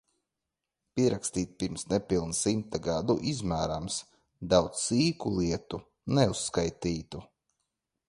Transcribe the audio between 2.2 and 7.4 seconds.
simta gadu, izmērāms. Daudz sīku lietu, neuzskaitītu.